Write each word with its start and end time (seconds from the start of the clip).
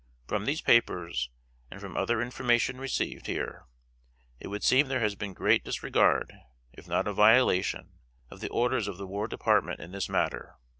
From 0.27 0.45
these 0.45 0.61
papers, 0.61 1.29
and 1.69 1.79
from 1.79 1.95
other 1.95 2.23
information 2.23 2.79
received 2.79 3.27
here, 3.27 3.67
it 4.39 4.47
would 4.47 4.63
seem 4.63 4.87
there 4.87 4.99
has 4.99 5.13
been 5.13 5.35
great 5.35 5.63
disregard, 5.63 6.33
if 6.73 6.87
not 6.87 7.07
a 7.07 7.13
violation, 7.13 7.99
of 8.31 8.39
the 8.39 8.49
orders 8.49 8.87
of 8.87 8.97
the 8.97 9.05
War 9.05 9.27
Department 9.27 9.79
in 9.79 9.91
this 9.91 10.09
matter. 10.09 10.55